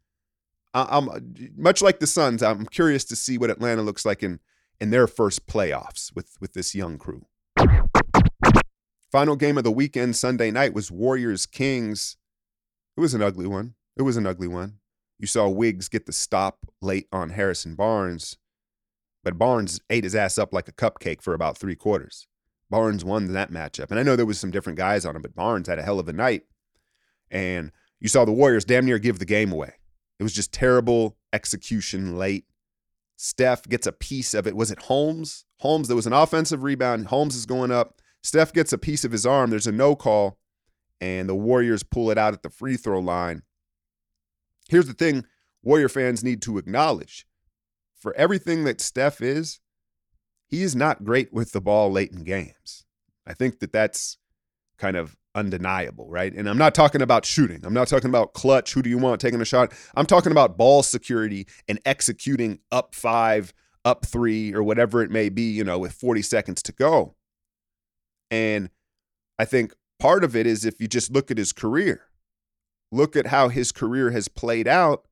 I'm 0.74 1.50
much 1.56 1.82
like 1.82 2.00
the 2.00 2.06
Suns. 2.06 2.42
I'm 2.42 2.66
curious 2.66 3.04
to 3.04 3.16
see 3.16 3.36
what 3.36 3.50
Atlanta 3.50 3.82
looks 3.82 4.06
like 4.06 4.22
in 4.22 4.40
in 4.80 4.90
their 4.90 5.06
first 5.06 5.46
playoffs 5.46 6.14
with 6.14 6.36
with 6.40 6.54
this 6.54 6.74
young 6.74 6.98
crew. 6.98 7.26
Final 9.10 9.36
game 9.36 9.58
of 9.58 9.64
the 9.64 9.70
weekend 9.70 10.16
Sunday 10.16 10.50
night 10.50 10.72
was 10.72 10.90
Warriors 10.90 11.44
Kings. 11.44 12.16
It 12.96 13.00
was 13.00 13.12
an 13.12 13.22
ugly 13.22 13.46
one. 13.46 13.74
It 13.96 14.02
was 14.02 14.16
an 14.16 14.26
ugly 14.26 14.48
one. 14.48 14.78
You 15.18 15.26
saw 15.26 15.48
Wiggs 15.48 15.88
get 15.88 16.06
the 16.06 16.12
stop 16.12 16.66
late 16.80 17.06
on 17.12 17.30
Harrison 17.30 17.74
Barnes, 17.74 18.38
but 19.22 19.38
Barnes 19.38 19.80
ate 19.90 20.04
his 20.04 20.14
ass 20.14 20.38
up 20.38 20.54
like 20.54 20.68
a 20.68 20.72
cupcake 20.72 21.20
for 21.20 21.34
about 21.34 21.58
three 21.58 21.76
quarters. 21.76 22.26
Barnes 22.72 23.04
won 23.04 23.32
that 23.34 23.52
matchup. 23.52 23.90
And 23.90 24.00
I 24.00 24.02
know 24.02 24.16
there 24.16 24.26
was 24.26 24.40
some 24.40 24.50
different 24.50 24.76
guys 24.76 25.06
on 25.06 25.14
him, 25.14 25.22
but 25.22 25.36
Barnes 25.36 25.68
had 25.68 25.78
a 25.78 25.82
hell 25.84 26.00
of 26.00 26.08
a 26.08 26.12
night. 26.12 26.42
And 27.30 27.70
you 28.00 28.08
saw 28.08 28.24
the 28.24 28.32
Warriors 28.32 28.64
damn 28.64 28.84
near 28.84 28.98
give 28.98 29.20
the 29.20 29.24
game 29.24 29.52
away. 29.52 29.74
It 30.18 30.24
was 30.24 30.32
just 30.32 30.52
terrible 30.52 31.16
execution 31.32 32.18
late. 32.18 32.46
Steph 33.16 33.68
gets 33.68 33.86
a 33.86 33.92
piece 33.92 34.34
of 34.34 34.48
it. 34.48 34.56
Was 34.56 34.72
it 34.72 34.80
Holmes? 34.80 35.44
Holmes, 35.60 35.86
there 35.86 35.96
was 35.96 36.08
an 36.08 36.12
offensive 36.12 36.64
rebound. 36.64 37.06
Holmes 37.06 37.36
is 37.36 37.46
going 37.46 37.70
up. 37.70 38.00
Steph 38.24 38.52
gets 38.52 38.72
a 38.72 38.78
piece 38.78 39.04
of 39.04 39.12
his 39.12 39.24
arm. 39.24 39.50
There's 39.50 39.68
a 39.68 39.72
no 39.72 39.94
call 39.94 40.38
and 41.02 41.28
the 41.28 41.34
Warriors 41.34 41.82
pull 41.82 42.12
it 42.12 42.16
out 42.16 42.32
at 42.32 42.42
the 42.42 42.48
free 42.48 42.76
throw 42.76 43.00
line. 43.00 43.42
Here's 44.68 44.86
the 44.86 44.94
thing 44.94 45.24
Warrior 45.62 45.88
fans 45.88 46.22
need 46.22 46.40
to 46.42 46.58
acknowledge 46.58 47.26
for 47.96 48.14
everything 48.14 48.62
that 48.64 48.80
Steph 48.80 49.20
is, 49.20 49.58
he 50.52 50.62
is 50.62 50.76
not 50.76 51.02
great 51.02 51.32
with 51.32 51.52
the 51.52 51.62
ball 51.62 51.90
late 51.90 52.12
in 52.12 52.24
games. 52.24 52.84
I 53.26 53.32
think 53.32 53.60
that 53.60 53.72
that's 53.72 54.18
kind 54.76 54.98
of 54.98 55.16
undeniable, 55.34 56.10
right? 56.10 56.30
And 56.30 56.46
I'm 56.46 56.58
not 56.58 56.74
talking 56.74 57.00
about 57.00 57.24
shooting. 57.24 57.62
I'm 57.64 57.72
not 57.72 57.88
talking 57.88 58.10
about 58.10 58.34
clutch. 58.34 58.74
Who 58.74 58.82
do 58.82 58.90
you 58.90 58.98
want 58.98 59.18
taking 59.18 59.40
a 59.40 59.46
shot? 59.46 59.72
I'm 59.96 60.04
talking 60.04 60.30
about 60.30 60.58
ball 60.58 60.82
security 60.82 61.46
and 61.68 61.80
executing 61.86 62.58
up 62.70 62.94
five, 62.94 63.54
up 63.86 64.04
three, 64.04 64.52
or 64.52 64.62
whatever 64.62 65.02
it 65.02 65.10
may 65.10 65.30
be, 65.30 65.50
you 65.50 65.64
know, 65.64 65.78
with 65.78 65.94
40 65.94 66.20
seconds 66.20 66.62
to 66.64 66.72
go. 66.72 67.14
And 68.30 68.68
I 69.38 69.46
think 69.46 69.72
part 69.98 70.22
of 70.22 70.36
it 70.36 70.46
is 70.46 70.66
if 70.66 70.82
you 70.82 70.86
just 70.86 71.10
look 71.10 71.30
at 71.30 71.38
his 71.38 71.54
career, 71.54 72.02
look 72.90 73.16
at 73.16 73.28
how 73.28 73.48
his 73.48 73.72
career 73.72 74.10
has 74.10 74.28
played 74.28 74.68
out. 74.68 75.06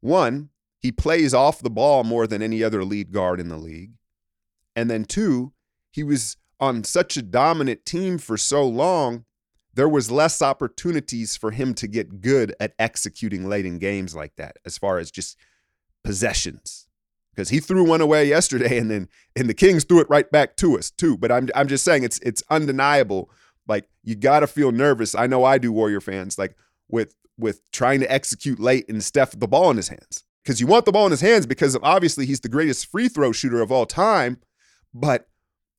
One, 0.00 0.48
he 0.78 0.90
plays 0.90 1.34
off 1.34 1.60
the 1.60 1.68
ball 1.68 2.04
more 2.04 2.26
than 2.26 2.40
any 2.40 2.64
other 2.64 2.82
lead 2.84 3.12
guard 3.12 3.38
in 3.38 3.50
the 3.50 3.58
league. 3.58 3.92
And 4.74 4.90
then 4.90 5.04
two, 5.04 5.52
he 5.90 6.02
was 6.02 6.36
on 6.60 6.84
such 6.84 7.16
a 7.16 7.22
dominant 7.22 7.84
team 7.84 8.18
for 8.18 8.36
so 8.36 8.66
long, 8.66 9.24
there 9.74 9.88
was 9.88 10.10
less 10.10 10.42
opportunities 10.42 11.36
for 11.36 11.50
him 11.50 11.74
to 11.74 11.86
get 11.86 12.20
good 12.20 12.54
at 12.60 12.74
executing 12.78 13.48
late 13.48 13.66
in 13.66 13.78
games 13.78 14.14
like 14.14 14.36
that, 14.36 14.56
as 14.64 14.78
far 14.78 14.98
as 14.98 15.10
just 15.10 15.36
possessions. 16.04 16.86
Because 17.34 17.48
he 17.48 17.60
threw 17.60 17.84
one 17.84 18.02
away 18.02 18.28
yesterday, 18.28 18.78
and 18.78 18.90
then 18.90 19.08
and 19.34 19.48
the 19.48 19.54
Kings 19.54 19.84
threw 19.84 20.00
it 20.00 20.10
right 20.10 20.30
back 20.30 20.56
to 20.56 20.78
us 20.78 20.90
too. 20.90 21.16
But 21.16 21.32
I'm 21.32 21.48
I'm 21.54 21.68
just 21.68 21.84
saying 21.84 22.02
it's 22.02 22.18
it's 22.18 22.42
undeniable 22.50 23.30
like 23.66 23.88
you 24.04 24.14
got 24.14 24.40
to 24.40 24.46
feel 24.46 24.70
nervous. 24.70 25.14
I 25.14 25.26
know 25.26 25.44
I 25.44 25.58
do 25.58 25.72
Warrior 25.72 26.00
fans 26.02 26.38
like 26.38 26.56
with 26.88 27.14
with 27.38 27.62
trying 27.72 28.00
to 28.00 28.12
execute 28.12 28.60
late 28.60 28.88
and 28.88 29.02
Steph 29.02 29.38
the 29.38 29.48
ball 29.48 29.70
in 29.70 29.78
his 29.78 29.88
hands. 29.88 30.24
Cuz 30.44 30.60
you 30.60 30.66
want 30.66 30.84
the 30.84 30.92
ball 30.92 31.06
in 31.06 31.10
his 31.10 31.22
hands 31.22 31.46
because 31.46 31.76
obviously 31.82 32.26
he's 32.26 32.40
the 32.40 32.48
greatest 32.50 32.86
free 32.86 33.08
throw 33.08 33.32
shooter 33.32 33.62
of 33.62 33.72
all 33.72 33.86
time, 33.86 34.38
but 34.94 35.28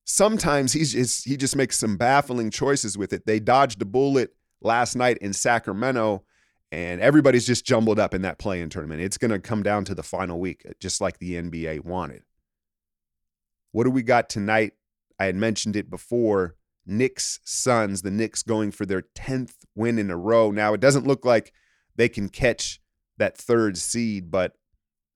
sometimes 0.04 0.72
he's 0.72 0.92
just, 0.92 1.24
he 1.24 1.36
just 1.36 1.56
makes 1.56 1.78
some 1.78 1.96
baffling 1.96 2.50
choices 2.50 2.98
with 2.98 3.12
it. 3.12 3.26
They 3.26 3.40
dodged 3.40 3.80
a 3.82 3.86
bullet 3.86 4.34
last 4.60 4.96
night 4.96 5.18
in 5.18 5.32
Sacramento 5.32 6.24
and 6.72 7.00
everybody's 7.00 7.46
just 7.46 7.64
jumbled 7.64 8.00
up 8.00 8.14
in 8.14 8.22
that 8.22 8.38
play-in 8.38 8.68
tournament. 8.68 9.00
It's 9.00 9.18
going 9.18 9.30
to 9.30 9.38
come 9.38 9.62
down 9.62 9.84
to 9.86 9.94
the 9.94 10.02
final 10.02 10.40
week 10.40 10.66
just 10.80 11.00
like 11.00 11.18
the 11.18 11.34
NBA 11.34 11.84
wanted. 11.84 12.22
What 13.72 13.84
do 13.84 13.90
we 13.90 14.02
got 14.02 14.28
tonight? 14.28 14.72
I 15.18 15.26
had 15.26 15.36
mentioned 15.36 15.76
it 15.76 15.90
before. 15.90 16.56
Knicks 16.86 17.40
Suns, 17.44 18.02
the 18.02 18.10
Knicks 18.10 18.42
going 18.42 18.70
for 18.70 18.84
their 18.84 19.04
10th 19.16 19.54
win 19.74 19.98
in 19.98 20.10
a 20.10 20.16
row. 20.16 20.50
Now, 20.50 20.74
it 20.74 20.80
doesn't 20.80 21.06
look 21.06 21.24
like 21.24 21.52
they 21.96 22.08
can 22.08 22.28
catch 22.28 22.80
that 23.16 23.38
third 23.38 23.78
seed, 23.78 24.30
but 24.30 24.54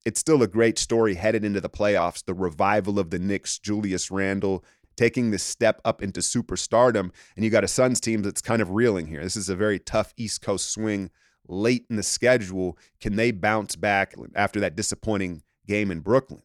it's 0.04 0.20
still 0.20 0.42
a 0.42 0.46
great 0.46 0.78
story 0.78 1.14
headed 1.14 1.44
into 1.44 1.60
the 1.60 1.70
playoffs. 1.70 2.24
The 2.24 2.34
revival 2.34 2.98
of 2.98 3.10
the 3.10 3.18
Knicks, 3.18 3.58
Julius 3.58 4.10
Randle 4.10 4.64
taking 4.96 5.30
this 5.30 5.44
step 5.44 5.80
up 5.84 6.02
into 6.02 6.20
superstardom. 6.20 7.10
And 7.36 7.44
you 7.44 7.50
got 7.50 7.64
a 7.64 7.68
Suns 7.68 8.00
team 8.00 8.22
that's 8.22 8.42
kind 8.42 8.60
of 8.60 8.70
reeling 8.70 9.06
here. 9.06 9.22
This 9.22 9.36
is 9.36 9.48
a 9.48 9.56
very 9.56 9.78
tough 9.78 10.12
East 10.16 10.42
Coast 10.42 10.72
swing 10.72 11.10
late 11.46 11.86
in 11.88 11.96
the 11.96 12.02
schedule. 12.02 12.76
Can 13.00 13.16
they 13.16 13.30
bounce 13.30 13.76
back 13.76 14.14
after 14.34 14.60
that 14.60 14.76
disappointing 14.76 15.42
game 15.66 15.90
in 15.90 16.00
Brooklyn? 16.00 16.42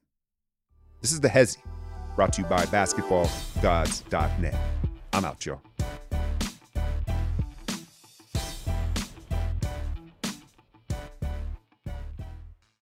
This 1.01 1.11
is 1.11 1.19
the 1.19 1.29
Hezi, 1.29 1.57
brought 2.15 2.31
to 2.33 2.43
you 2.43 2.47
by 2.47 2.65
basketballgods.net. 2.65 4.55
I'm 5.11 5.25
out, 5.25 5.45
y'all. 5.45 5.61